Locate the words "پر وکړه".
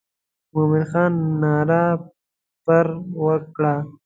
2.63-3.75